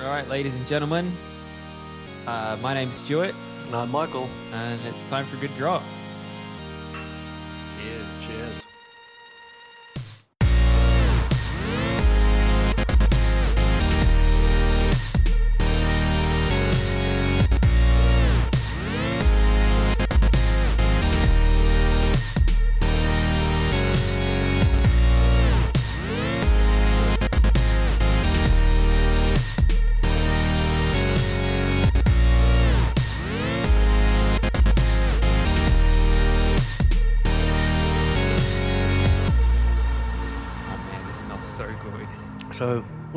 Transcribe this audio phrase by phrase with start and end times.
[0.00, 1.10] All right, ladies and gentlemen,
[2.26, 3.34] uh, my name's Stuart,
[3.66, 4.28] And I'm Michael.
[4.52, 5.82] and it's time for a good drop.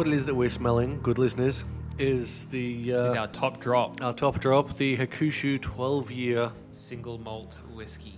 [0.02, 1.64] What it is that we're smelling, good listeners,
[2.00, 6.52] is the uh, It's our top drop our top drop, the Hakushu 12 year.
[6.72, 8.16] single malt whiskey.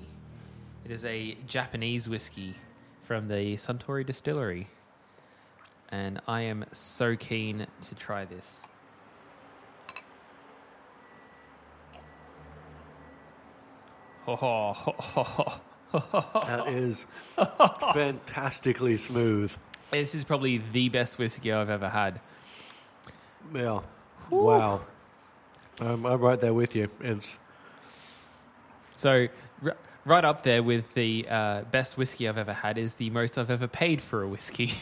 [0.86, 2.56] It is a Japanese whiskey
[3.02, 4.70] from the Suntory distillery.
[5.90, 8.62] And I am so keen to try this.
[14.22, 15.24] Ho ho ho ho
[15.92, 16.42] ho.
[16.48, 17.08] That is
[17.94, 19.54] fantastically smooth.
[19.94, 22.20] This is probably the best whiskey I've ever had.
[23.54, 23.82] Yeah.
[24.30, 24.82] Wow.
[25.80, 26.90] Um, I'm right there with you.
[27.02, 27.38] It's
[28.96, 29.28] So,
[29.64, 33.38] r- right up there with the uh, best whiskey I've ever had is the most
[33.38, 34.74] I've ever paid for a whiskey.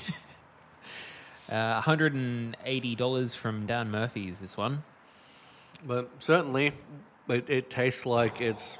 [1.49, 4.83] uh, $180 from Dan Murphy's, this one.
[5.85, 6.71] but certainly
[7.27, 8.79] it, it tastes like it's.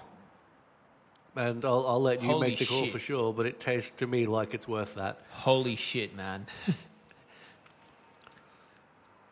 [1.35, 2.91] And I'll, I'll let you Holy make the call shit.
[2.91, 5.19] for sure, but it tastes to me like it's worth that.
[5.29, 6.45] Holy shit, man.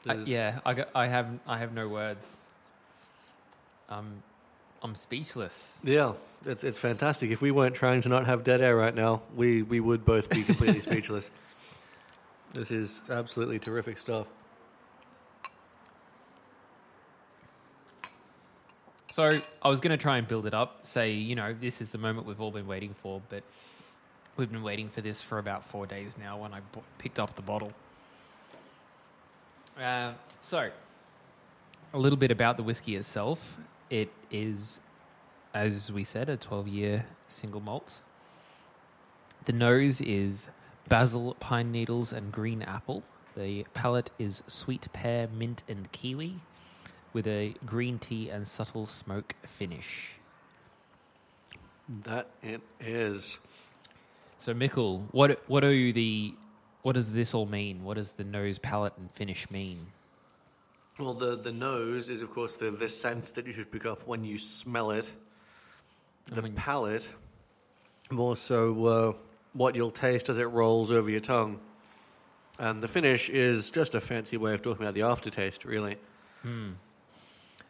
[0.08, 2.38] I- There's- yeah, I, got, I, have, I have no words.
[3.90, 4.24] Um,
[4.82, 5.82] I'm speechless.
[5.84, 6.14] Yeah,
[6.46, 7.32] it's, it's fantastic.
[7.32, 10.30] If we weren't trying to not have dead air right now, we, we would both
[10.30, 11.32] be completely speechless.
[12.54, 14.28] This is absolutely terrific stuff.
[19.20, 21.92] So I was going to try and build it up, say, you know, this is
[21.92, 23.44] the moment we've all been waiting for, but
[24.38, 27.36] we've been waiting for this for about four days now when I b- picked up
[27.36, 27.70] the bottle.
[29.78, 30.70] Uh, so,
[31.94, 33.58] a little bit about the whiskey itself.
[33.90, 34.80] It is,
[35.54, 38.04] as we said, a 12 year single malt.
[39.44, 40.48] The nose is
[40.88, 43.04] basil, pine needles, and green apple.
[43.36, 46.40] The palate is sweet pear, mint, and kiwi
[47.14, 50.12] with a green tea and subtle smoke finish.
[52.04, 53.40] That it is.
[54.38, 56.36] So, Mikkel, what what are you the
[56.82, 57.84] what does this all mean?
[57.84, 59.88] What does the nose, palate, and finish mean?
[60.98, 64.06] Well, the, the nose is, of course, the, the sense that you should pick up
[64.06, 65.14] when you smell it.
[66.26, 67.14] The I mean- palate,
[68.12, 69.14] more so uh,
[69.54, 71.60] what you'll taste as it rolls over your tongue.
[72.60, 75.98] And the finish is just a fancy way of talking about the aftertaste, really.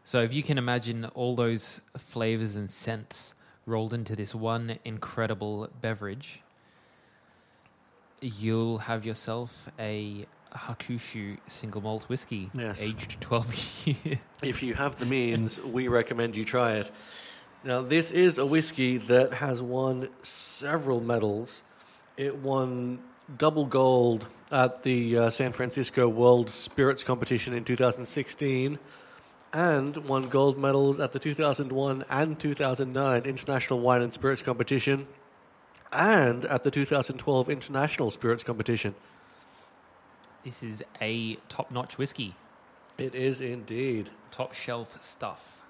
[0.09, 3.35] So, if you can imagine all those flavors and scents
[3.67, 6.41] rolled into this one incredible beverage,
[8.19, 12.81] you'll have yourself a Hakushu single malt whiskey, Yes.
[12.81, 13.53] aged twelve
[13.85, 14.17] years.
[14.41, 16.89] If you have the means, we recommend you try it.
[17.63, 21.61] Now, this is a whiskey that has won several medals.
[22.17, 22.97] It won
[23.37, 28.79] double gold at the uh, San Francisco World Spirits Competition in 2016
[29.53, 35.07] and won gold medals at the 2001 and 2009 International Wine and Spirits Competition
[35.91, 38.93] and at the 2012 International Spirits Competition.
[40.45, 42.35] This is a top-notch whiskey,
[42.97, 44.09] It is indeed.
[44.31, 45.63] top shelf stuff.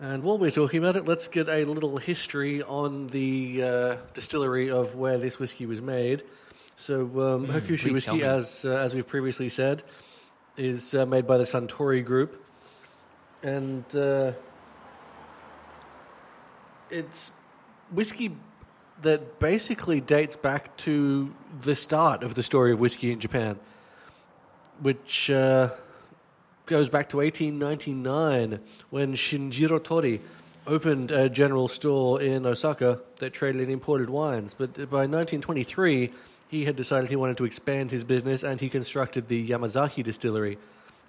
[0.00, 4.70] And while we're talking about it, let's get a little history on the uh, distillery
[4.70, 6.22] of where this whiskey was made.
[6.76, 9.82] So, um, Mm, whiskey, as uh, as we've previously said,
[10.56, 12.44] is uh, made by the Suntory Group,
[13.42, 14.32] and uh,
[16.90, 17.32] it's
[17.90, 18.36] whiskey
[19.02, 23.58] that basically dates back to the start of the story of whiskey in Japan,
[24.80, 25.70] which uh,
[26.66, 28.60] goes back to 1899
[28.90, 30.20] when Shinjiro Torii
[30.66, 34.54] opened a general store in Osaka that traded in imported wines.
[34.54, 36.12] But by 1923,
[36.52, 40.58] he had decided he wanted to expand his business and he constructed the Yamazaki distillery,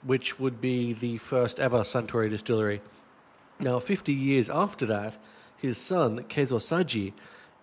[0.02, 2.80] which would be the first ever Suntory distillery.
[3.60, 5.18] Now, 50 years after that,
[5.58, 7.12] his son, Keizo Saji,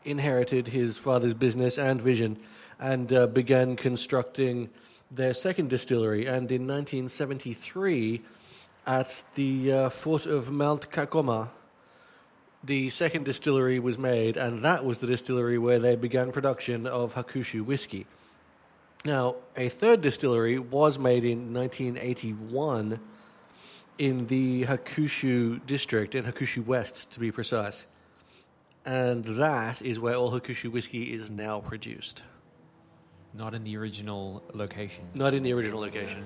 [0.04, 2.36] inherited his father's business and vision
[2.78, 4.68] and uh, began constructing
[5.10, 6.26] their second distillery.
[6.26, 8.20] And in 1973,
[8.86, 11.48] at the uh, foot of Mount Kaikoma,
[12.62, 17.14] the second distillery was made, and that was the distillery where they began production of
[17.14, 18.06] Hakushu whiskey.
[19.04, 23.00] Now, a third distillery was made in 1981
[23.98, 27.86] in the Hakushu district, in Hakushu West to be precise.
[28.84, 32.22] And that is where all Hakushu whiskey is now produced.
[33.32, 35.04] Not in the original location.
[35.14, 36.24] Not in the original location.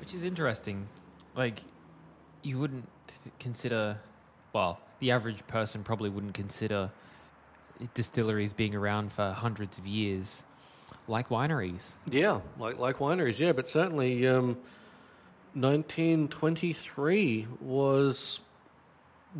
[0.00, 0.88] Which is interesting.
[1.34, 1.62] Like,
[2.42, 2.88] you wouldn't
[3.38, 3.98] consider,
[4.52, 6.90] well, the average person probably wouldn't consider
[7.94, 10.44] distilleries being around for hundreds of years
[11.08, 11.94] like wineries.
[12.10, 14.56] Yeah, like like wineries, yeah, but certainly um,
[15.54, 18.40] 1923 was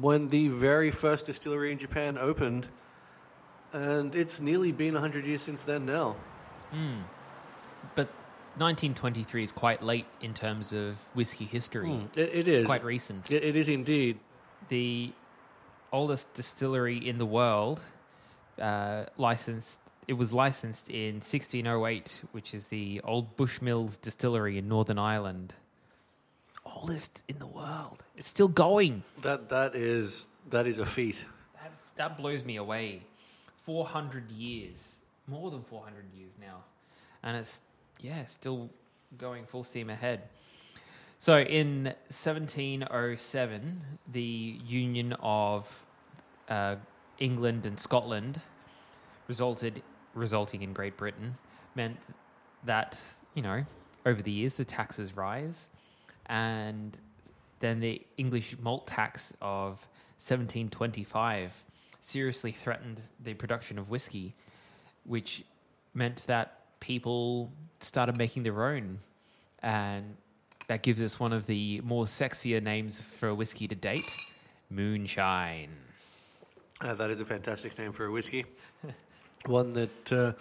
[0.00, 2.68] when the very first distillery in Japan opened,
[3.72, 6.16] and it's nearly been 100 years since then now.
[7.94, 8.08] But
[8.56, 11.88] 1923 is quite late in terms of whiskey history.
[11.88, 12.60] Mm, it, it is.
[12.60, 13.30] It's quite recent.
[13.30, 14.18] It, it is indeed.
[14.68, 15.12] the
[15.92, 17.80] oldest distillery in the world
[18.60, 24.98] uh, licensed it was licensed in 1608 which is the old bushmills distillery in northern
[24.98, 25.54] ireland
[26.64, 31.24] oldest in the world it's still going That that is that is a feat.
[31.62, 33.02] that, that blows me away
[33.64, 34.96] 400 years
[35.28, 36.64] more than 400 years now
[37.22, 37.60] and it's
[38.04, 38.70] yeah still
[39.16, 40.22] going full steam ahead.
[41.18, 45.86] So in 1707 the union of
[46.48, 46.76] uh,
[47.18, 48.40] england and scotland
[49.28, 51.36] resulted resulting in great britain
[51.74, 51.96] meant
[52.64, 52.98] that
[53.32, 53.64] you know
[54.04, 55.70] over the years the taxes rise
[56.26, 56.98] and
[57.60, 61.64] then the English malt tax of 1725
[62.00, 64.34] seriously threatened the production of whiskey,
[65.04, 65.44] which
[65.94, 67.50] meant that people
[67.80, 68.98] started making their own.
[69.62, 70.16] And
[70.68, 74.10] that gives us one of the more sexier names for a whiskey to date
[74.70, 75.70] Moonshine.
[76.82, 78.44] Uh, that is a fantastic name for a whiskey.
[79.46, 80.32] One that uh,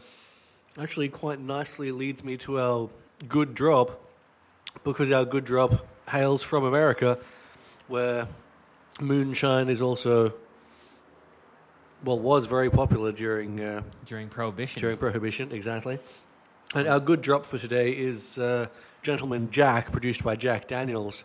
[0.81, 2.89] actually quite nicely leads me to our
[3.27, 4.01] good drop,
[4.83, 7.19] because our good drop hails from America,
[7.87, 8.27] where
[8.99, 10.33] moonshine is also,
[12.03, 14.79] well, was very popular during uh, During Prohibition.
[14.79, 15.99] during Prohibition, exactly.
[16.75, 18.65] And our good drop for today is uh,
[19.03, 21.23] Gentleman Jack, produced by Jack Daniels.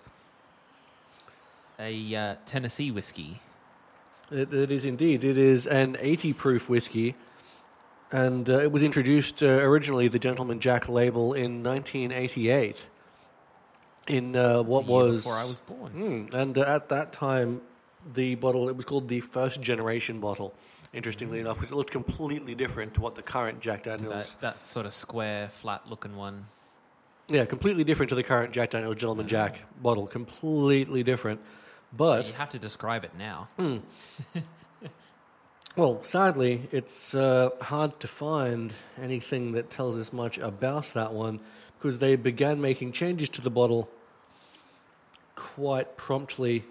[1.78, 3.40] a uh, Tennessee whiskey.
[4.30, 5.24] It, it is indeed.
[5.24, 7.14] It is an 80 proof whiskey,
[8.12, 12.86] and uh, it was introduced uh, originally the Gentleman Jack label in 1988.
[14.08, 15.92] In uh, what was before I was born.
[15.92, 17.62] Hmm, and uh, at that time,
[18.14, 20.54] the bottle it was called the first generation bottle.
[20.92, 24.30] Interestingly enough, because it looked completely different to what the current Jack Daniels.
[24.34, 26.46] That, that sort of square, flat looking one.
[27.28, 30.06] Yeah, completely different to the current Jack Daniels Gentleman Jack bottle.
[30.06, 31.42] Completely different.
[31.94, 33.48] But You have to describe it now.
[35.78, 41.38] Well, sadly, it's uh, hard to find anything that tells us much about that one
[41.78, 43.88] because they began making changes to the bottle
[45.36, 46.64] quite promptly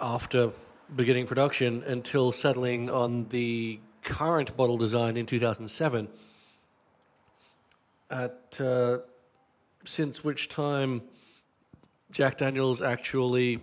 [0.00, 0.52] after
[0.94, 6.08] beginning production until settling on the current bottle design in 2007.
[8.10, 8.98] At uh,
[9.84, 11.02] since which time
[12.12, 13.60] Jack Daniels actually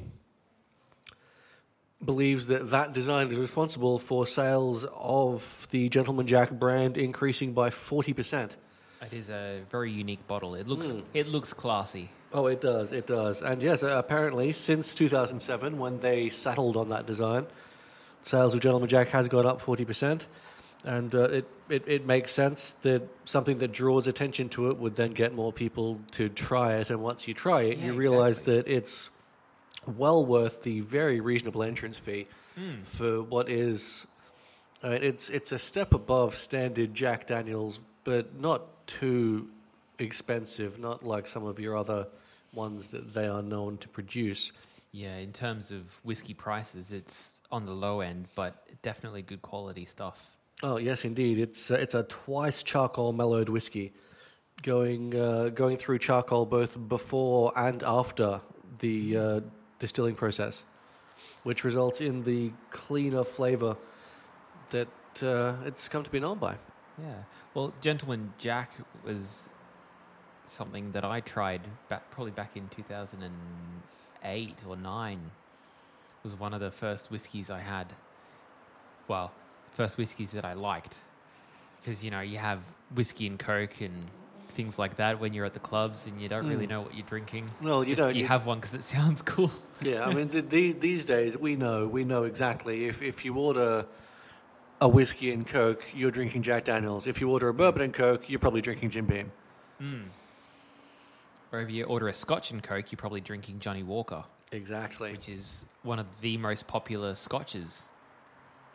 [2.03, 7.69] believes that that design is responsible for sales of the Gentleman Jack brand increasing by
[7.69, 8.57] 40%.
[9.01, 10.55] It is a very unique bottle.
[10.55, 11.01] It looks Hmm.
[11.13, 12.09] it looks classy.
[12.33, 13.41] Oh, it does, it does.
[13.41, 17.45] And yes, uh, apparently since 2007, when they settled on that design,
[18.23, 20.25] sales of Gentleman Jack has gone up 40%.
[20.85, 24.95] And uh, it, it, it makes sense that something that draws attention to it would
[24.95, 26.89] then get more people to try it.
[26.89, 28.55] And once you try it, Yeah, you realize exactly.
[28.55, 29.09] that it's
[29.85, 32.27] well worth the very reasonable entrance fee
[32.85, 34.05] for what is.
[34.83, 39.47] It's it's a step above standard Jack Daniels, but not too
[39.99, 40.79] expensive.
[40.79, 42.07] Not like some of your other
[42.53, 44.51] ones that they are known to produce.
[44.91, 49.85] Yeah, in terms of whiskey prices, it's on the low end, but definitely good quality
[49.85, 50.35] stuff.
[50.61, 51.39] Oh yes, indeed.
[51.39, 53.93] It's uh, it's a twice charcoal mellowed whiskey,
[54.61, 58.41] going uh, going through charcoal both before and after
[58.79, 59.39] the uh,
[59.79, 60.63] distilling process,
[61.43, 63.75] which results in the cleaner flavour
[64.69, 64.87] that
[65.23, 66.55] uh, it's come to be known by.
[67.01, 67.23] Yeah.
[67.53, 68.71] Well, Gentleman Jack
[69.03, 69.49] was
[70.45, 75.13] something that I tried back probably back in 2008 or 9.
[75.13, 77.93] It was one of the first whiskies I had.
[79.07, 79.31] Well,
[79.73, 80.97] first whiskies that I liked.
[81.81, 82.59] Because, you know, you have
[82.95, 84.07] whiskey and coke and
[84.49, 86.69] things like that when you're at the clubs and you don't really Mm.
[86.69, 87.49] know what you're drinking.
[87.61, 88.15] Well, you Just- don't.
[88.15, 89.51] You You- have one because it sounds cool.
[89.81, 93.33] Yeah, I mean, th- these these days we know we know exactly if if you
[93.35, 93.85] order
[94.79, 97.07] a whiskey and Coke, you're drinking Jack Daniels.
[97.07, 99.31] If you order a bourbon and Coke, you're probably drinking Jim Beam.
[99.81, 99.85] Or
[101.61, 105.11] if you order a Scotch and Coke, you're probably drinking Johnnie Walker, Exactly.
[105.11, 107.89] which is one of the most popular Scotches,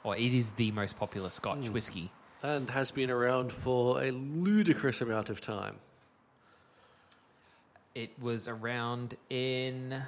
[0.05, 1.73] or it is the most popular Scotch Mm.
[1.73, 2.13] whiskey.
[2.43, 5.81] And has been around for a ludicrous amount of time.
[7.95, 10.05] It was around in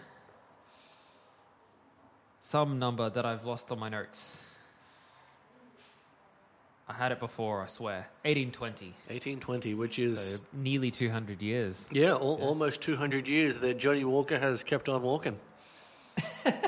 [2.41, 4.41] some number that I've lost on my notes.
[6.91, 8.09] I had it before, I swear.
[8.25, 8.87] 1820.
[9.07, 11.89] 1820, which is, So nearly 200 years.
[11.93, 15.39] yeah, al- almost 200 years that Johnnie Walker has kept on walking.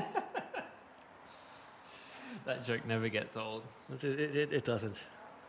[2.44, 3.62] That joke never gets old.
[3.92, 4.96] It, it, it, it doesn't.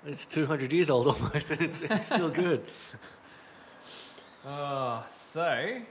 [0.06, 2.64] It's 200 years old almost, and it's, it's still good.
[4.46, 5.82] Oh, so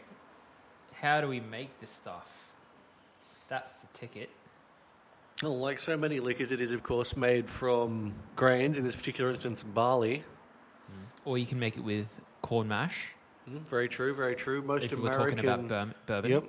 [0.94, 2.52] how do we make this stuff?
[3.48, 4.30] That's the ticket.
[5.42, 9.28] Well, like so many liquors, it is, of course, made from grains, in this particular
[9.28, 10.22] instance, barley.
[11.24, 12.06] Or you can make it with
[12.42, 13.08] corn mash.
[13.50, 14.62] Mm, very true, very true.
[14.62, 15.36] Most if we're American.
[15.36, 15.94] talking about bourbon.
[16.06, 16.30] bourbon.
[16.30, 16.44] Yep.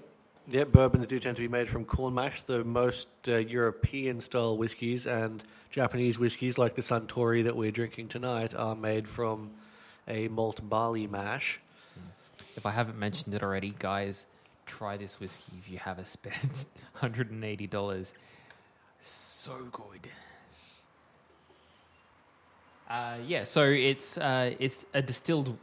[0.50, 2.44] Yep, bourbons do tend to be made from corn mash.
[2.44, 8.10] The most uh, European style whiskies and Japanese whiskies, like the Suntory that we're drinking
[8.10, 9.52] tonight, are made from
[10.08, 11.60] a malt barley mash.
[12.56, 14.28] If I haven't mentioned it already, guys,
[14.66, 16.34] try this whiskey if you have a spare
[17.02, 18.12] $180.
[19.06, 20.08] So good.
[22.90, 25.58] Uh, yeah, so it's uh, it's a distilled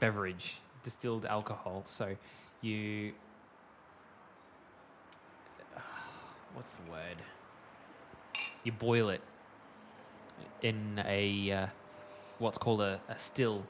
[0.00, 1.84] beverage, distilled alcohol.
[1.86, 2.16] So
[2.60, 3.12] you,
[6.54, 7.18] what's the word?
[8.64, 9.20] You boil it
[10.60, 11.66] in a uh,
[12.40, 13.62] what's called a, a still,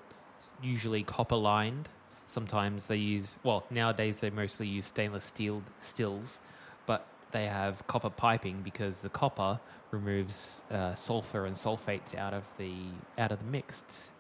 [0.62, 1.90] usually copper lined.
[2.25, 6.40] Sometimes they use well nowadays they mostly use stainless steel stills,
[6.87, 12.44] but they have copper piping because the copper removes uh, sulfur and sulfates out of
[12.58, 12.73] the
[13.16, 14.11] out of the mix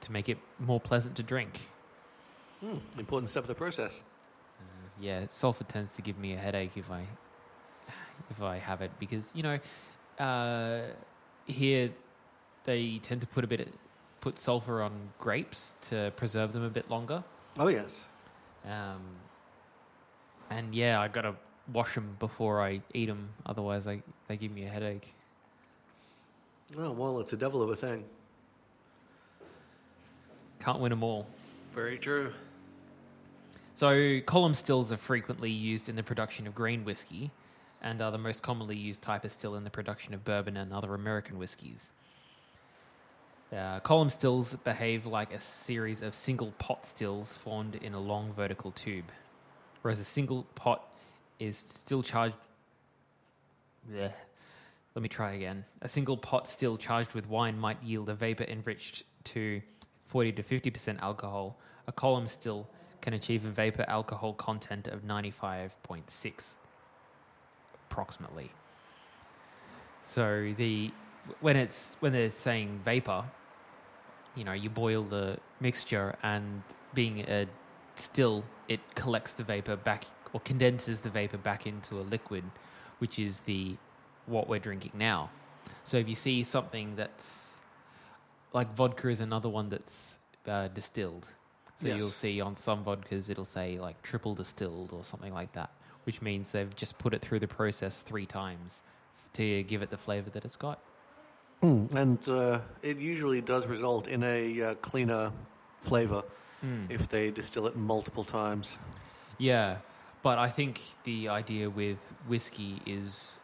[0.00, 1.60] to make it more pleasant to drink.
[2.60, 4.02] Hmm, important step of the process.
[5.00, 7.06] Yeah, sulfur tends to give me a headache if I
[8.30, 9.58] if I have it because you know
[10.22, 10.82] uh,
[11.46, 11.90] here
[12.64, 13.68] they tend to put a bit of,
[14.20, 17.24] put sulfur on grapes to preserve them a bit longer.
[17.58, 18.04] Oh, yes.
[18.64, 19.00] Um,
[20.50, 21.34] and yeah, I gotta
[21.72, 25.14] wash them before I eat them, otherwise I, they give me a headache.
[26.76, 28.04] Oh, well, it's a devil of a thing.
[30.60, 31.26] Can't win them all.
[31.72, 32.32] Very true.
[33.74, 37.30] So, column stills are frequently used in the production of grain whiskey
[37.82, 40.72] and are the most commonly used type of still in the production of bourbon and
[40.72, 41.92] other American whiskies.
[43.56, 48.32] Uh, column stills behave like a series of single pot stills formed in a long
[48.32, 49.06] vertical tube,
[49.82, 50.86] whereas a single pot
[51.40, 52.36] is still charged.
[53.90, 54.12] Bleh.
[54.94, 55.64] Let me try again.
[55.82, 59.62] A single pot still charged with wine might yield a vapor enriched to
[60.06, 61.58] 40 to 50% alcohol.
[61.86, 62.68] A column still
[63.00, 66.56] can achieve a vapor alcohol content of 95.6
[67.88, 68.50] approximately.
[70.02, 70.90] So the
[71.40, 73.24] when it's when they're saying vapor,
[74.34, 76.62] you know, you boil the mixture and
[76.94, 77.46] being a
[77.94, 82.44] still it collects the vapor back or condenses the vapor back into a liquid,
[82.98, 83.76] which is the
[84.26, 85.30] what we're drinking now.
[85.84, 87.60] So if you see something that's
[88.52, 91.26] like vodka is another one that's uh, distilled.
[91.76, 91.98] So Yes.
[91.98, 95.70] you'll see on some vodkas it'll say like triple distilled or something like that,
[96.04, 98.82] which means they've just put it through the process three times
[99.34, 100.78] to give it the flavor that it's got.
[101.62, 105.32] Hmm, And uh, it usually does result in a uh, cleaner
[105.80, 106.22] flavor
[106.90, 108.76] if they distill it multiple times.
[109.38, 109.76] Yeah,
[110.22, 111.98] but I think the idea with
[112.28, 113.40] whiskey is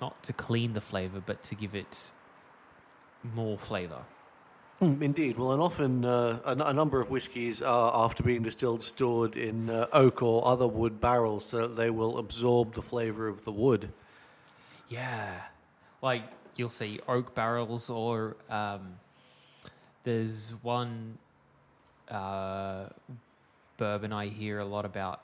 [0.00, 2.10] not to clean the flavor, but to give it
[3.34, 4.02] more flavor.
[4.80, 5.36] Mm, Indeed.
[5.38, 9.36] Well, and often uh, a, n- a number of whiskies are, after being distilled, stored
[9.36, 13.44] in uh, oak or other wood barrels so that they will absorb the flavor of
[13.44, 13.92] the wood.
[14.88, 15.42] Yeah,
[16.00, 16.22] like
[16.56, 18.94] you'll see oak barrels, or um,
[20.04, 21.18] there's one
[22.08, 22.86] uh,
[23.76, 25.20] bourbon I hear a lot about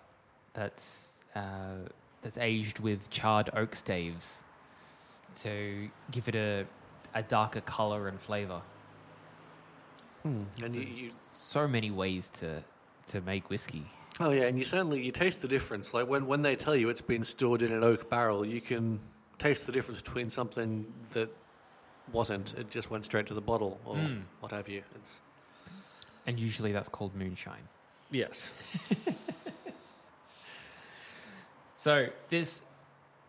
[0.56, 1.86] that's uh,
[2.22, 4.42] that's aged with charred oak staves
[5.42, 6.66] to give it a
[7.14, 8.60] a darker color and flavor.
[10.25, 12.64] And you, you, so many ways to
[13.08, 13.84] to make whiskey.
[14.18, 15.94] oh yeah, and you certainly you taste the difference.
[15.94, 18.98] Like when, when they tell you it's been stored in an oak barrel, you can
[19.38, 21.28] taste the difference between something that
[22.12, 22.54] wasn't.
[22.58, 24.22] It just went straight to the bottle or Mm.
[24.40, 24.82] what have you.
[24.96, 25.12] It's,
[26.26, 27.68] And usually that's called moonshine.
[28.10, 28.50] yes.
[31.86, 32.62] So this,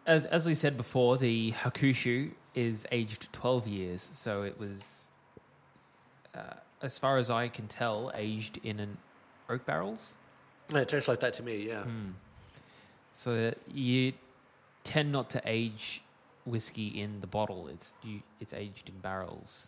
[0.08, 5.12] as as we said before, the hakushu is aged 12 years, so it was,
[6.34, 8.98] uh, as far as I can tell, aged in an
[9.48, 10.16] oak barrels.
[10.74, 11.68] Yeah, it tastes like that to me.
[11.68, 11.84] Yeah.
[11.84, 12.10] Hmm.
[13.14, 14.14] So you
[14.84, 16.02] tend not to age
[16.46, 17.68] whiskey in the bottle.
[17.68, 19.68] It's you, it's aged in barrels.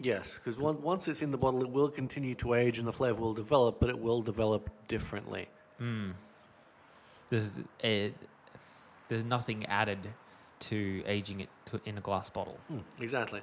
[0.00, 3.20] Yes, because once it's in the bottle, it will continue to age and the flavor
[3.20, 5.46] will develop, but it will develop differently.
[5.80, 6.14] Mm.
[7.34, 8.12] There's a,
[9.08, 9.98] there's nothing added
[10.60, 12.58] to aging it to, in a glass bottle.
[12.72, 13.40] Mm, exactly.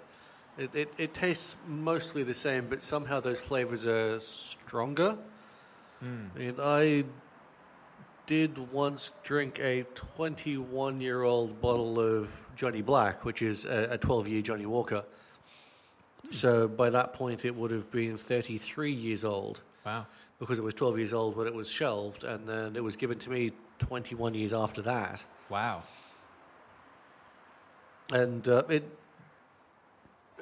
[0.58, 5.18] It, it, it tastes mostly the same, but somehow those flavors are stronger.
[6.02, 6.30] Mm.
[6.38, 7.04] And I
[8.28, 14.30] did once drink a 21 year old bottle of Johnny Black, which is a 12
[14.30, 15.04] year Johnnie Walker.
[16.30, 20.06] So by that point, it would have been 33 years old Wow.
[20.40, 23.18] because it was 12 years old when it was shelved, and then it was given
[23.20, 25.24] to me 21 years after that.
[25.50, 25.84] Wow.
[28.14, 28.98] And uh, it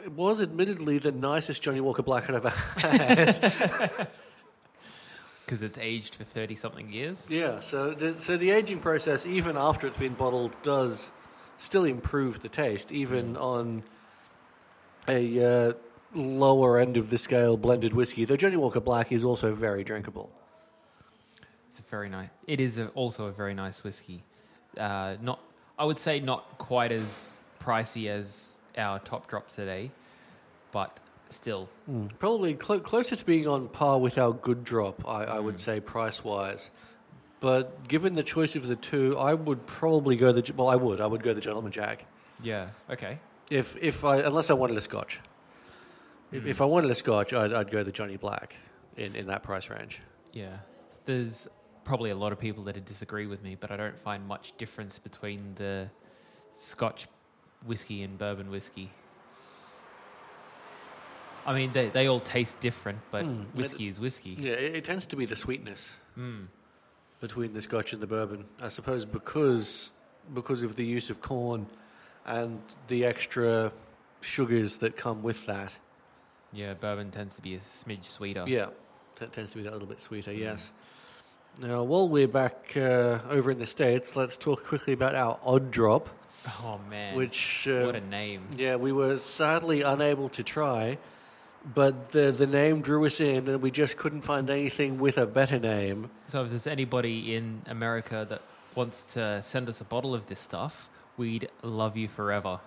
[0.03, 4.07] it was admittedly the nicest Johnnie Walker Black I've ever had.
[5.45, 7.27] Because it's aged for 30 something years.
[7.27, 11.09] yeah, so the, so the aging process, even after it's been bottled, does
[11.57, 13.81] still improve the taste, even on
[15.07, 15.73] a uh,
[16.13, 18.25] lower end of the scale blended whiskey.
[18.25, 20.29] Though Johnnie Walker Black is also very drinkable.
[21.67, 22.29] It's a very nice.
[22.47, 24.23] It is a, also a very nice whiskey.
[24.77, 25.39] Uh, not,
[25.77, 29.91] I would say, not quite as pricey as our top drop today,
[30.71, 30.99] but
[31.29, 31.69] still,
[32.17, 35.79] Probably clo- closer to being on par with our good drop, I, I would say,
[35.79, 36.71] price wise.
[37.39, 40.69] But given the choice of the two, I would probably go the well.
[40.69, 40.99] I would.
[40.99, 42.05] I would go the Gentleman Jack
[42.43, 42.69] yeah.
[42.89, 43.19] Okay.
[43.49, 45.19] if if I unless I wanted a Scotch.
[46.31, 48.55] If, if I wanted a Scotch, I'd, I'd go the Johnny Black
[48.97, 49.99] in, in that price range.
[50.33, 50.57] Yeah.
[51.05, 51.47] There's
[51.83, 54.99] probably a lot of people that disagree with me, but I don't find much difference
[54.99, 55.89] between the
[56.55, 57.07] Scotch
[57.65, 58.91] whiskey and bourbon whiskey.
[61.45, 63.41] I mean, they, they all taste different, but Hmm.
[63.55, 64.35] whiskey is whiskey.
[64.37, 66.47] Yeah, it, it tends to be the sweetness Mm.
[67.21, 68.45] between the Scotch and the bourbon.
[68.61, 69.91] I suppose because
[70.33, 71.65] because of the use of corn
[72.25, 73.71] and the extra
[74.21, 75.77] sugars that come with that.
[76.51, 78.43] Yeah, bourbon tends to be a smidge sweeter.
[78.47, 78.67] Yeah,
[79.15, 80.33] t- tends to be that little bit sweeter.
[80.33, 80.71] Yes.
[81.61, 85.71] Now, while we're back uh, over in the states, let's talk quickly about our odd
[85.71, 86.09] drop,
[86.61, 88.47] Oh man, which uh, what a name!
[88.57, 90.97] yeah we were sadly unable to try,
[91.65, 95.25] but the the name drew us in, and we just couldn't find anything with a
[95.25, 96.09] better name.
[96.25, 98.41] So if there's anybody in America that
[98.75, 102.59] wants to send us a bottle of this stuff, we'd love you forever.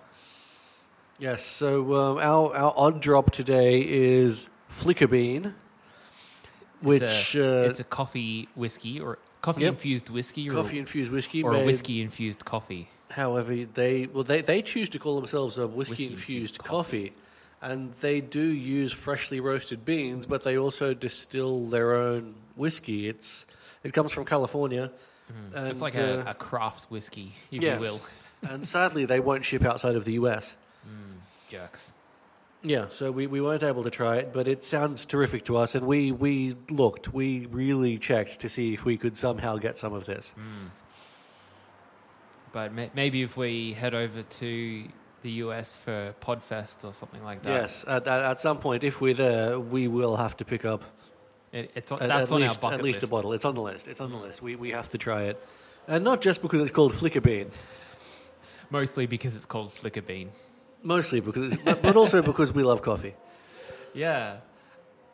[1.19, 1.43] Yes.
[1.45, 5.53] So um, our our odd drop today is Flicker Bean,
[6.81, 9.73] which it's a, uh, it's a coffee whiskey or coffee Yep.
[9.73, 12.89] infused whiskey or, coffee infused whiskey, or a whiskey infused coffee.
[13.11, 17.13] However, they well they, they choose to call themselves a whiskey, infused infused coffee.
[17.61, 23.07] and they do use freshly roasted beans, but they also distill their own whiskey.
[23.07, 23.45] It's
[23.83, 24.91] it comes from California,
[25.31, 25.69] Mm.
[25.69, 27.75] it's like and, a, uh, a craft whiskey, if yes.
[27.75, 28.01] you will.
[28.41, 30.55] and sadly they won't ship outside of the US.
[30.87, 31.17] Mm,
[31.49, 31.93] jerks.
[32.65, 35.75] Yeah, so we, we weren't able to try it, but it sounds terrific to us,
[35.75, 39.91] and we, we looked, we really checked to see if we could somehow get some
[39.93, 40.33] of this.
[40.39, 40.69] Mm.
[42.53, 44.83] But may, maybe if we head over to
[45.23, 47.49] the US for Podfest or something like that.
[47.49, 50.83] Yes, at, at, at some point, if we're there, we will have to pick up
[51.51, 53.07] It, it's on, At- that's at on least, our bucket at least list.
[53.11, 53.33] a bottle.
[53.33, 53.87] It's on the list.
[53.87, 54.41] It's on the list.
[54.41, 55.41] We we have to try it,
[55.87, 57.51] and not just because it's called Flicker Bean,
[58.69, 60.31] Mostly because it's called Flicker Bean.
[60.83, 63.13] Mostly because, but, but also because we love coffee
[63.93, 64.37] Yeah.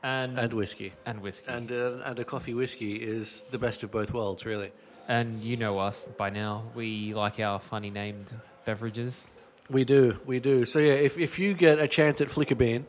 [0.01, 1.47] And and whiskey, and whiskey.
[1.51, 4.71] and uh, and a coffee whiskey is the best of both worlds, really.
[5.10, 6.63] And you know us by now.
[6.73, 8.32] We like our funny named
[8.63, 9.27] beverages.
[9.69, 10.63] We do, we do.
[10.63, 12.86] So yeah, if if you get a chance at Flicker Bean,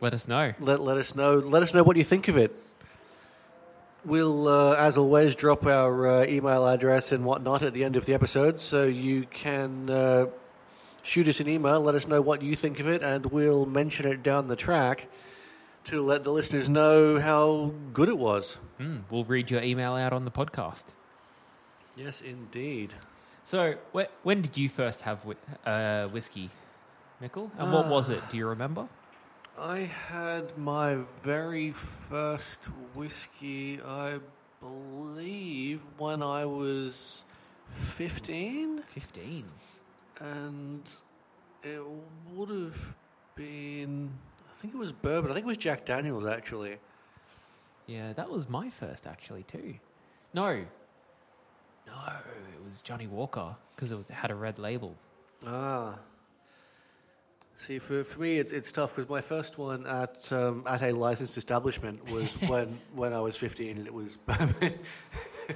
[0.00, 0.52] Let us know.
[0.60, 1.38] let let us know.
[1.38, 2.52] Let us know what you think of it.
[4.04, 8.04] We'll, uh, as always, drop our uh, email address and whatnot at the end of
[8.06, 10.26] the episode, so you can uh,
[11.02, 11.80] shoot us an email.
[11.80, 15.08] Let us know what you think of it, and we'll mention it down the track
[15.84, 18.58] to let the listeners know how good it was.
[18.80, 20.94] Mm, we'll read your email out on the podcast.
[21.96, 22.94] Yes, indeed.
[23.44, 25.36] So, wh- when did you first have whi-
[25.66, 26.50] uh, whiskey,
[27.20, 27.50] Mickle?
[27.58, 28.22] And what was it?
[28.30, 28.88] Do you remember?
[29.58, 34.20] I had my very first whiskey, I
[34.60, 37.24] believe, when I was
[37.70, 38.82] fifteen.
[38.94, 39.44] 15.
[40.22, 40.82] And
[41.62, 41.82] it
[42.34, 42.94] would have
[43.34, 44.10] been
[44.50, 45.30] I think it was bourbon.
[45.30, 46.76] I think it was Jack Daniels actually.
[47.86, 49.74] Yeah, that was my first actually, too.
[50.32, 50.64] No.
[51.86, 51.92] No,
[52.54, 54.94] it was Johnnie Walker because it had a red label.
[55.46, 55.98] Ah.
[57.56, 60.92] See, for, for me, it's, it's tough because my first one at um, at a
[60.92, 64.18] licensed establishment was when when I was 15, and it was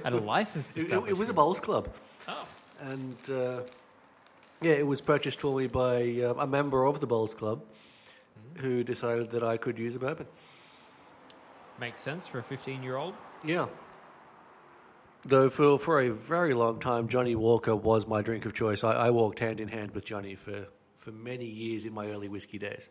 [0.03, 1.89] At a licensed it, it, it was a bowls club,
[2.27, 2.47] Oh.
[2.81, 3.61] and uh,
[4.61, 7.63] yeah, it was purchased for me by uh, a member of the bowls club
[8.57, 10.27] who decided that I could use a bourbon.
[11.79, 13.13] Makes sense for a 15 year old.
[13.45, 13.67] Yeah.
[15.23, 18.83] Though for for a very long time, Johnnie Walker was my drink of choice.
[18.83, 22.29] I, I walked hand in hand with Johnny for, for many years in my early
[22.29, 22.89] whiskey days.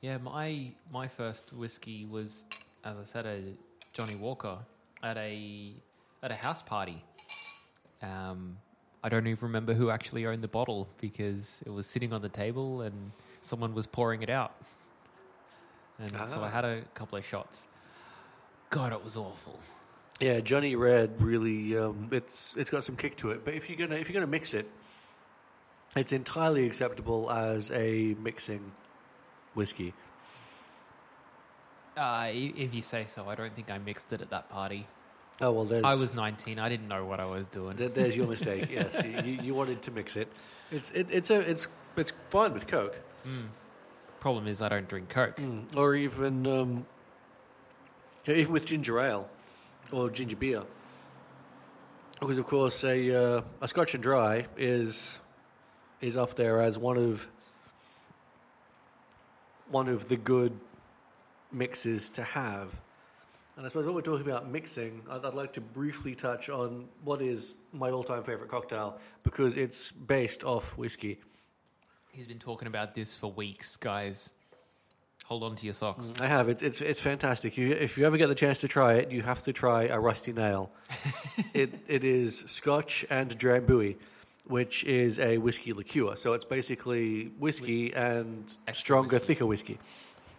[0.00, 2.46] Yeah, my my first whiskey was,
[2.84, 3.40] as I said, a
[3.92, 4.58] Johnnie Walker
[5.02, 5.72] at a
[6.22, 7.02] at a house party.
[8.02, 8.58] Um,
[9.04, 12.28] I don't even remember who actually owned the bottle because it was sitting on the
[12.30, 13.12] table and
[13.42, 14.54] someone was pouring it out,
[15.98, 16.50] and so I Ah.
[16.50, 17.66] had a couple of shots.
[18.70, 19.60] God, it was awful.
[20.20, 23.44] Yeah, Johnny Red really um, it's it's got some kick to it.
[23.44, 24.66] But if you're gonna if you're gonna mix it,
[25.94, 28.72] it's entirely acceptable as a mixing
[29.54, 29.92] whiskey.
[31.96, 34.86] Uh, if you say so, I don't think I mixed it at that party.
[35.40, 36.58] Oh well, there's I was 19.
[36.58, 37.76] I didn't know what I was doing.
[37.76, 38.68] Th- there's your mistake.
[38.70, 40.28] yes, you, you- wanted to mix it.
[40.70, 41.66] It's it, it's a it's
[41.96, 42.98] it's fine with Coke.
[44.20, 45.36] Problem is, I don't drink Coke.
[45.36, 46.86] Mm, or even um,
[48.26, 49.28] even with ginger ale
[49.92, 50.62] or ginger beer,
[52.20, 55.20] because of course a uh, a Scotch and dry is
[56.00, 57.28] is up there as one of
[59.70, 60.58] one of the good
[61.52, 62.80] mixes to have.
[63.56, 66.88] And I suppose what we're talking about mixing, I'd, I'd like to briefly touch on
[67.04, 71.20] what is my all-time favorite cocktail because it's based off whiskey.
[72.10, 74.34] He's been talking about this for weeks, guys.
[75.26, 76.08] Hold on to your socks.
[76.08, 76.48] Mm, I have.
[76.48, 77.56] It's it's it's fantastic.
[77.56, 79.98] You, if you ever get the chance to try it, you have to try a
[79.98, 80.70] rusty nail.
[81.54, 83.96] it it is Scotch and Drambuie,
[84.46, 86.14] which is a whiskey liqueur.
[86.16, 89.26] So it's basically whiskey and extra stronger, whiskey.
[89.26, 89.78] thicker whiskey.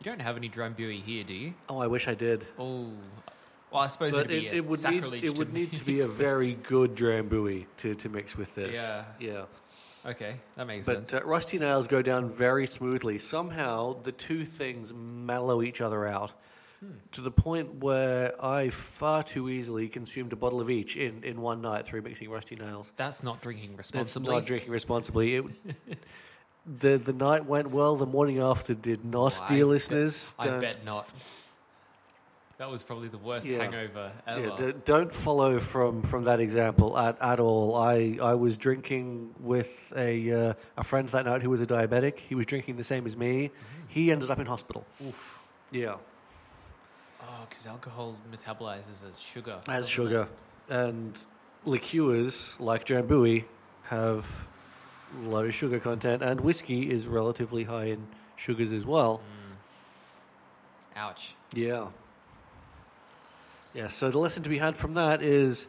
[0.06, 1.56] You don't have any Drambuie here, do you?
[1.68, 2.46] Oh, I wish I did.
[2.60, 2.90] Oh,
[3.72, 6.06] well, I suppose But it, it would need it would to need to be a
[6.06, 8.76] very good Drambuie to, to mix with this.
[8.76, 9.06] Yeah.
[9.20, 9.46] yeah.
[10.06, 11.24] Okay, that makes But sense.
[11.24, 13.18] uh, rusty nails go down very smoothly.
[13.18, 16.34] Somehow the two things mellow each other out
[16.82, 16.92] Hmm.
[17.14, 21.40] to the point where I far too easily consumed a bottle of each in, in
[21.42, 22.92] one night through mixing rusty nails.
[22.98, 24.02] That's not drinking responsibly.
[24.04, 25.36] That's not drinking responsibly.
[25.36, 25.46] It,
[26.66, 27.96] the the night went well.
[27.96, 29.38] The morning after did not.
[29.42, 31.08] Oh, I dear bet- listeners, I bet not.
[32.58, 33.64] That was probably the worst Yeah.
[33.64, 34.40] hangover ever.
[34.40, 37.76] yeah, don't, don't follow from, from that example at, at all.
[37.76, 42.18] I, I was drinking with a uh, a friend that night who was a diabetic.
[42.18, 43.52] He was drinking the same as me.
[43.90, 44.86] He ended up in hospital.
[45.72, 45.96] Yeah.
[47.22, 49.60] Oh, because alcohol metabolizes as sugar.
[49.68, 50.30] as sugar.
[50.70, 51.22] And
[51.66, 53.44] liqueurs like Drambuie
[53.84, 54.48] have
[55.24, 59.22] low sugar content, and whiskey is relatively high in sugars as well.
[60.94, 61.00] it?
[61.00, 61.34] Ouch.
[61.54, 61.88] Yeah.
[63.74, 65.68] Yeah, so the lesson to be had from that is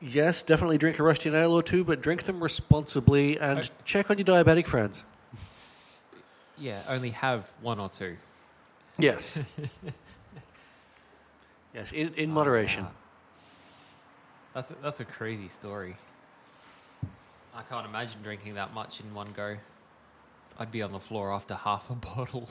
[0.00, 3.68] yes, definitely drink a rusty nail or two, but drink them responsibly and Okay.
[3.84, 5.04] check on your diabetic friends.
[6.56, 8.16] Yeah, only have one or two.
[8.98, 9.38] Yes.
[11.74, 12.84] yes, in, in moderation.
[12.84, 12.92] Oh, wow.
[14.54, 15.96] That's a, that's a crazy story.
[17.54, 19.56] I can't imagine drinking that much in one go.
[20.58, 22.48] I'd be on the floor after half a bottle.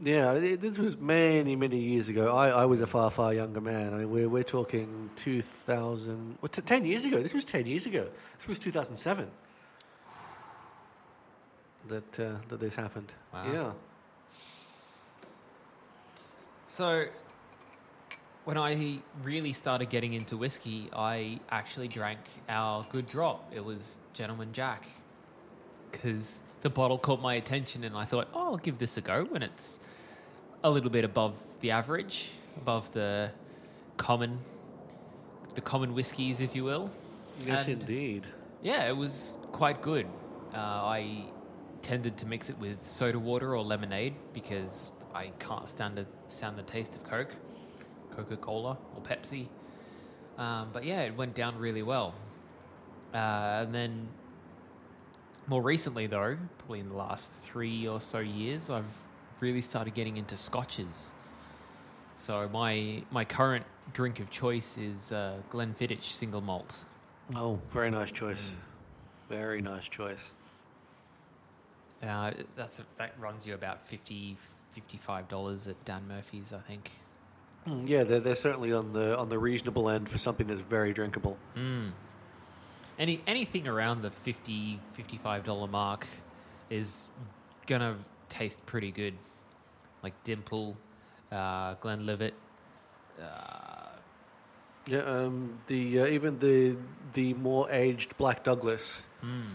[0.00, 2.34] Yeah, it, this was many, many years ago.
[2.36, 3.92] I, I was a far, far younger man.
[3.92, 7.20] I mean, we're, we're talking 2000, well, t- 10 years ago.
[7.20, 8.08] This was 10 years ago.
[8.38, 9.28] This was 2007
[11.88, 13.12] that, uh, that this happened.
[13.32, 13.52] Wow.
[13.52, 13.72] Yeah.
[16.66, 17.06] So,
[18.48, 23.52] when I really started getting into whiskey, I actually drank our good drop.
[23.54, 24.86] It was Gentleman Jack.
[25.92, 29.26] Because the bottle caught my attention, and I thought, oh, I'll give this a go
[29.26, 29.80] when it's
[30.64, 33.30] a little bit above the average, above the
[33.98, 34.38] common,
[35.54, 36.90] the common whiskies, if you will.
[37.44, 38.28] Yes, And- indeed.
[38.62, 40.06] Yeah, it was quite good.
[40.54, 41.26] Uh, I
[41.82, 46.56] tended to mix it with soda water or lemonade because I can't stand the, stand
[46.56, 47.36] the taste of Coke,
[48.18, 49.46] Coca Cola, or Pepsi.
[50.38, 52.14] Um, but yeah, it went down really well.
[53.14, 54.08] Uh, and then
[55.46, 59.02] more recently, though, probably in the last three or so years, I've
[59.40, 61.14] really started getting into scotches.
[62.16, 66.84] So my my current drink of choice is uh, Glenfiddich single malt.
[67.36, 68.50] Oh, very nice choice.
[68.50, 69.28] Mm.
[69.28, 70.32] Very nice choice.
[72.02, 74.36] Uh, that's that runs you about 50
[74.76, 76.90] $55 at Dan Murphy's, I think.
[77.66, 80.92] Mm, yeah, they're, they're certainly on the on the reasonable end for something that's very
[80.92, 81.36] drinkable.
[81.56, 81.92] Mm.
[82.98, 86.06] Any anything around the 50 $55 mark
[86.70, 87.06] is
[87.66, 87.96] gonna
[88.28, 89.14] taste pretty good,
[90.02, 90.76] like Dimple,
[91.32, 92.34] uh, Glenlivet.
[93.20, 93.24] Uh,
[94.86, 96.76] Yeah, um, the uh, even the
[97.12, 99.52] the more aged Black Douglas mm,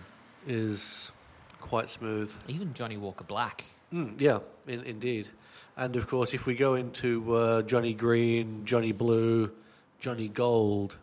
[0.48, 1.12] is
[1.60, 2.32] quite smooth.
[2.48, 3.66] even Johnnie Walker Black.
[3.92, 5.30] Mm, yeah, in, indeed.
[5.76, 9.52] And of course, if we go into uh, Johnny Green, Johnny Blue,
[10.00, 10.98] Johnny Gold,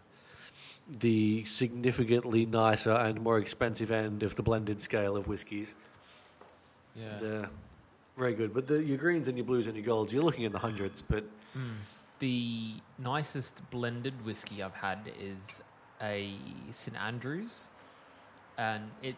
[0.88, 5.74] the significantly nicer and more expensive end of the blended scale of whiskies,
[6.96, 7.10] Yeah.
[7.18, 7.50] they're
[8.16, 8.52] very good.
[8.54, 11.02] But the, your greens and your blues and your golds, you're looking in the hundreds.
[11.02, 11.24] But
[11.56, 11.74] Mm.
[12.20, 15.62] The nicest blended whiskey I've had is
[16.00, 16.32] a
[16.70, 17.66] St Andrews,
[18.58, 19.16] and it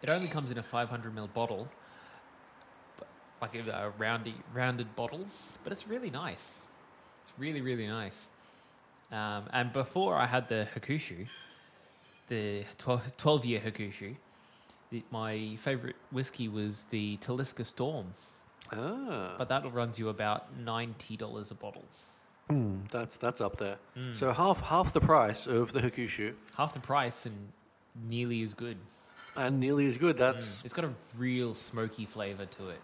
[0.00, 1.68] it only comes in a 500 ml bottle,
[3.42, 5.26] like a, a roundy rounded bottle,
[5.62, 6.60] but it's really nice.
[7.22, 8.28] It's really really nice.
[9.12, 11.26] Um, and before I had the Hakushu,
[12.28, 14.16] the 12, 12 year Hakushu,
[14.90, 18.14] the, my favorite whiskey was the Talisker Storm,
[18.72, 21.84] ah, but that runs you about ninety dollars a bottle.
[22.50, 23.78] mm, that's that's up there.
[23.96, 24.14] Mm.
[24.14, 27.36] So half half the price of the Hakushu, half the price and
[28.08, 28.76] nearly as good.
[29.36, 30.16] and nearly as good.
[30.16, 30.64] That's Mm.
[30.64, 32.80] It's got a real smoky flavor to it.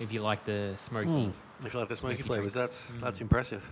[0.00, 1.08] If you like the smoky.
[1.08, 1.32] Mm.
[1.64, 2.86] If you like the smoky Smoky flavors, drinks.
[2.88, 3.00] that's Mm.
[3.00, 3.70] that's impressive.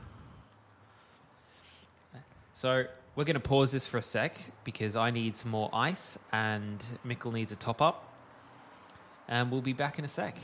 [2.54, 2.84] So
[3.16, 6.84] we're going to pause this for a sec because I need some more ice and
[7.06, 8.04] Mikkel needs a top up.
[9.28, 10.36] And we'll be back in a sec.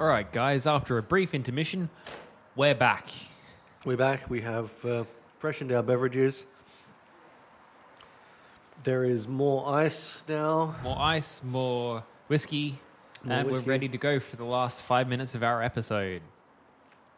[0.00, 1.90] All right, guys, after a brief intermission,
[2.54, 3.08] we're back.
[3.84, 4.30] We're back.
[4.30, 5.04] We have uh,
[5.38, 6.44] freshened our beverages.
[8.84, 10.76] There is more ice now.
[10.82, 12.78] More ice, more whiskey,
[13.24, 13.64] More and whiskey.
[13.66, 16.22] we're ready to go for the last five minutes of our episode.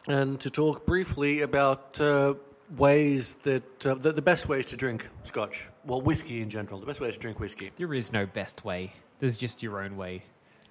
[0.07, 2.33] And to talk briefly about uh,
[2.75, 6.87] ways that uh, the, the best ways to drink scotch, well, whiskey in general, the
[6.87, 7.71] best way to drink whiskey.
[7.77, 8.93] There is no best way.
[9.19, 10.23] There's just your own way.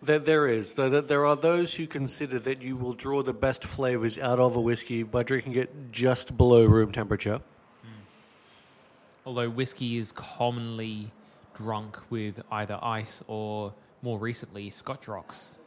[0.02, 0.74] There, there is.
[0.74, 4.40] Though that there are those who consider that you will draw the best flavors out
[4.40, 7.40] of a whiskey by drinking it just below room temperature.
[9.26, 11.10] Although whiskey is commonly
[11.54, 15.58] drunk with either ice or, more recently, Scotch rocks.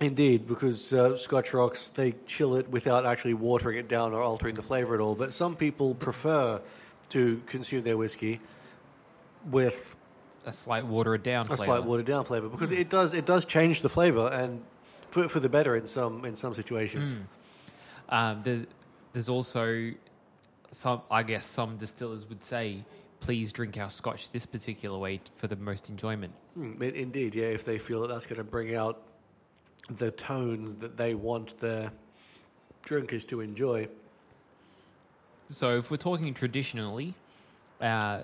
[0.00, 4.54] Indeed, because uh, Scotch rocks they chill it without actually watering it down or altering
[4.54, 5.14] the flavor at all.
[5.14, 6.60] But some people prefer
[7.10, 8.40] to consume their whiskey
[9.50, 9.94] with
[10.46, 11.64] A slight watered down a flavor.
[11.64, 14.62] slight watered down flavor because it does it does change the flavor and
[15.10, 17.12] for, for the better in some in some situations.
[17.12, 17.18] Mm.
[18.08, 18.66] Um, there,
[19.12, 19.92] there's also
[20.72, 22.84] some, I guess, some distillers would say,
[23.20, 26.32] please drink our Scotch this particular way for the most enjoyment.
[26.58, 27.44] Mm, indeed, yeah.
[27.44, 29.02] If they feel that that's going to bring out
[29.90, 31.92] the tones that they want their
[32.82, 33.88] drinkers to enjoy.
[35.48, 37.14] So if we're talking traditionally,
[37.80, 38.22] uh,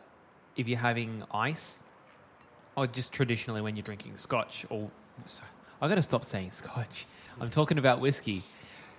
[0.57, 1.83] if you're having ice,
[2.77, 4.91] or just traditionally when you're drinking scotch, or
[5.27, 5.49] sorry,
[5.83, 7.07] I got to stop saying scotch.
[7.41, 8.43] I'm talking about whiskey.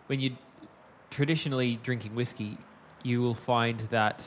[0.08, 0.38] When you're
[1.10, 2.58] traditionally drinking whiskey,
[3.04, 4.24] you will find that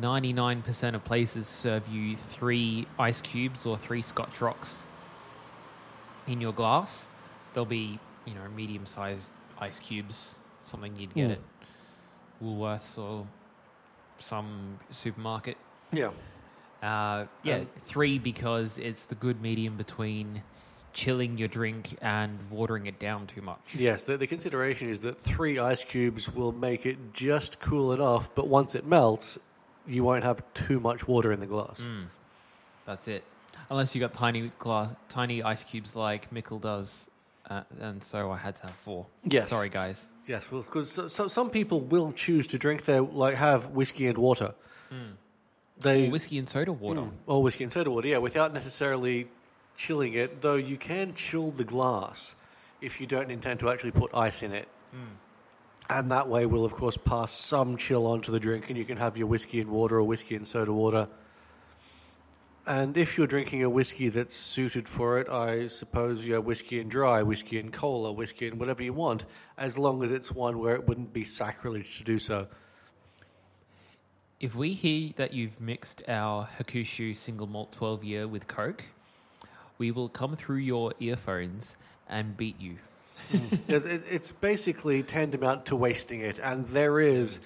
[0.00, 4.84] 99% of places serve you three ice cubes or three scotch rocks
[6.26, 7.08] in your glass.
[7.52, 11.32] There'll be, you know, medium-sized ice cubes, something you'd get Mm.
[11.32, 11.38] at
[12.42, 13.26] Woolworths or
[14.18, 15.56] some supermarket.
[15.92, 16.10] Yeah.
[16.82, 20.42] Uh, yeah, Um, three because it's the good medium between
[20.94, 23.74] chilling your drink and watering it down too much.
[23.74, 28.34] Yes, the, the consideration is that three ice cubes will make it just cool enough,
[28.34, 29.38] but once it melts,
[29.86, 31.80] you won't have too much water in the glass.
[31.82, 32.06] Mm,
[32.86, 33.24] that's it.
[33.68, 37.08] Unless you got tiny glass, tiny ice cubes like Mickle does,
[37.50, 39.06] uh, and so I had to have four.
[39.24, 39.48] Yes.
[39.48, 40.06] Sorry, guys.
[40.26, 44.06] Yes, well, because so, so, some people will choose to drink their like have whiskey
[44.06, 44.54] and water.
[45.80, 47.00] They Or whiskey and soda water.
[47.00, 49.26] Mm, or whiskey and soda water, yeah, without necessarily
[49.76, 50.40] chilling it.
[50.40, 52.34] Though you can chill the glass
[52.80, 55.14] if you don't intend to actually put ice in it, hmm.
[55.88, 58.96] and that way will of course pass some chill onto the drink, and you can
[58.96, 61.08] have your whiskey and water or whiskey and soda water.
[62.66, 66.80] And if you're drinking a whiskey that's suited for it, I suppose you have whiskey
[66.80, 69.26] and dry, whiskey and cola, whiskey and whatever you want,
[69.58, 72.46] as long as it's one where it wouldn't be sacrilege to do so.
[74.40, 78.84] If we hear that you've mixed our Hakushu single malt 12 year with Coke,
[79.78, 81.76] we will come through your earphones
[82.08, 82.76] and beat you.
[83.68, 87.40] It- it- It's basically tantamount to wasting it, and there is,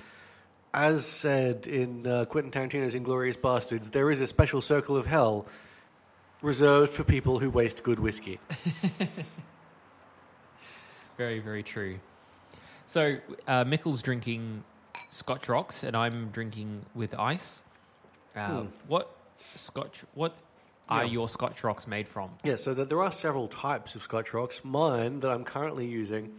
[0.74, 5.46] as said in uh, Quentin Tarantino's *Inglourious Basterds*, there is a special circle of hell
[6.42, 8.38] reserved for people who waste good whiskey.
[11.16, 11.98] Very, very true.
[12.86, 14.62] So, uh, Mickle's drinking
[15.08, 17.64] Scotch rocks, and I'm drinking with ice.
[18.36, 19.10] Uh, What
[19.56, 20.04] Scotch?
[20.14, 20.34] What
[20.90, 21.10] are Yeah.
[21.12, 22.30] your Scotch rocks made from?
[22.44, 24.62] Yeah, so that there are several types of Scotch rocks.
[24.64, 26.32] Mine that I'm currently using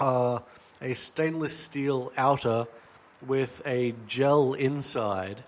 [0.00, 0.42] are
[0.82, 2.66] a stainless steel outer
[3.26, 5.44] with a gel inside.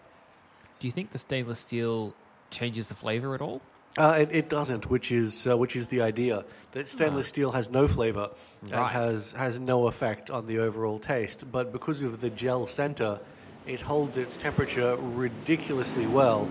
[0.81, 2.15] Do you think the stainless steel
[2.51, 3.61] changes the flavor at all?
[3.99, 6.45] Uh, it, it doesn't, which is uh, which is the idea.
[6.73, 8.29] That stainless steel has no flavor
[8.71, 11.51] and has has no effect on the overall taste.
[11.51, 13.21] But because of the gel center,
[13.67, 16.47] it holds its temperature ridiculously well.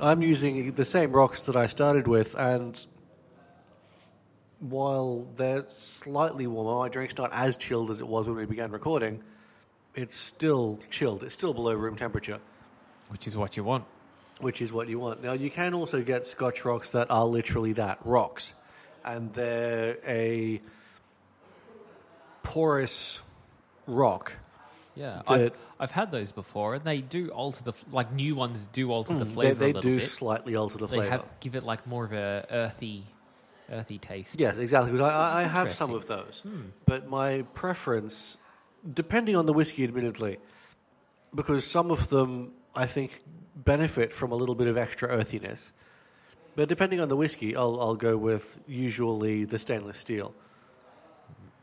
[0.00, 2.84] I'm using the same rocks that I started with, and
[4.60, 8.70] while they're slightly warmer, my drink's not as chilled as it was when we began
[8.70, 9.22] recording.
[9.94, 11.22] It's still chilled.
[11.22, 12.40] It's still below room temperature
[13.08, 13.84] Which is what you want.
[14.40, 15.22] which is what you want.
[15.22, 18.54] Now, you can also get Scotch rocks that are literally that rocks,
[19.04, 20.60] and they're a
[22.42, 23.22] porous
[23.86, 24.36] rock.
[24.96, 28.92] Yeah, I've, I've had those before, and they do alter the like new ones do
[28.92, 29.32] alter the hmm.
[29.32, 29.54] flavor.
[29.54, 30.06] they a little do bit.
[30.06, 31.10] slightly alter the They flavor.
[31.10, 33.04] have give it like more of a earthy,
[33.70, 34.38] earthy taste.
[34.38, 34.92] Yes, exactly.
[34.92, 36.68] Because I, I, I have some of those, hmm.
[36.86, 38.36] but my preference,
[38.92, 40.38] depending on the whiskey, admittedly,
[41.34, 43.22] because some of them I think
[43.56, 45.72] benefit from a little bit of extra earthiness.
[46.56, 50.34] But depending on the whiskey, I'll, I'll go with usually the stainless steel.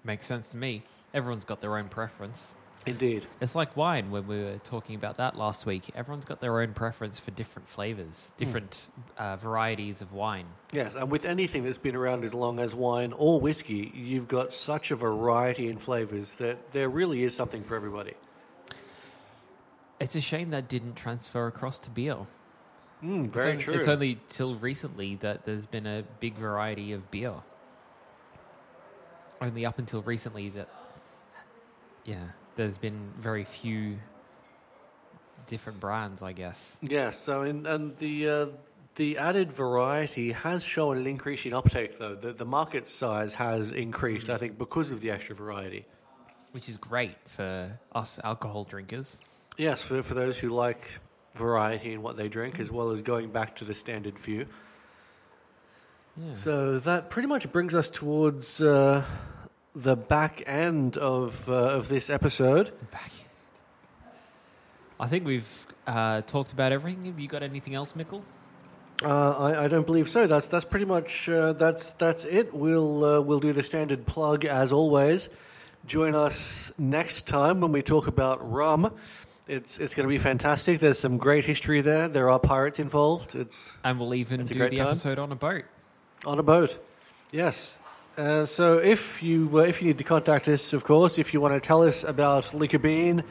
[0.03, 0.83] Makes sense to me.
[1.13, 2.55] Everyone's got their own preference.
[2.87, 3.27] Indeed.
[3.39, 5.91] It's like wine when we were talking about that last week.
[5.93, 8.89] Everyone's got their own preference for different flavors, different
[9.19, 10.47] uh, varieties of wine.
[10.73, 14.51] Yes, and with anything that's been around as long as wine or whiskey, you've got
[14.51, 18.13] such a variety in flavors that there really is something for everybody.
[19.99, 22.17] It's a shame that didn't transfer across to beer.
[23.03, 23.73] Mm, It's very only- true.
[23.75, 27.35] It's only till recently that there's been a big variety of beer.
[29.39, 30.69] Only up until recently that,
[32.05, 33.97] yeah, there's been very few
[35.47, 36.77] different brands, I guess.
[36.81, 38.45] yes, so in, and the uh,
[38.95, 42.15] the added variety has shown an increase in uptake, though.
[42.15, 45.85] The, the market size has increased, I think, because of the extra variety.
[46.51, 49.21] Which is great for us alcohol drinkers.
[49.57, 50.99] Yes, for, for those who like
[51.33, 54.45] variety in what they drink, as well as going back to the standard few.
[56.17, 56.35] Yeah.
[56.35, 59.05] So that pretty much brings us towards uh,
[59.75, 62.71] the back end of uh, of this episode.
[62.91, 63.11] Back.
[64.99, 67.05] I think we've uh, talked about everything.
[67.05, 68.23] Have you got anything else, Mickle?
[69.03, 70.27] Uh, I, I don't believe so.
[70.27, 72.53] That's that's pretty much uh, that's that's it.
[72.53, 75.29] We'll uh, we'll do the standard plug as always.
[75.87, 78.93] Join us next time when we talk about rum.
[79.47, 80.79] It's it's going to be fantastic.
[80.79, 82.07] There's some great history there.
[82.07, 83.33] There are pirates involved.
[83.33, 84.87] It's And we'll even do the time.
[84.87, 85.63] episode on a boat.
[86.25, 86.77] on a boat.
[87.31, 87.79] Yes.
[88.21, 91.41] Uh, so if you uh, if you need to contact us, of course, if you
[91.41, 93.23] want to tell us about Liquor Bean,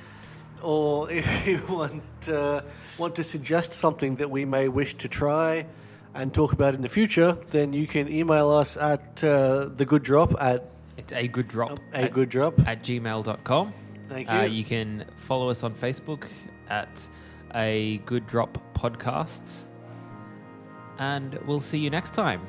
[0.63, 2.63] or if you want uh,
[2.99, 5.65] want to suggest something that we may wish to try
[6.13, 10.03] and talk about in the future, then you can email us at uh, the Good
[10.03, 11.79] Drop at It's a good drop.
[11.93, 12.59] a at, good drop.
[12.67, 13.73] at gmail.com.
[14.09, 14.39] Thank you.
[14.39, 16.25] Uh, you can follow us on Facebook
[16.69, 17.09] at
[17.55, 19.67] a good drop podcast.
[20.99, 22.41] And we'll see you next time.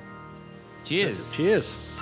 [0.84, 1.32] Cheers.
[1.36, 2.01] Cheers.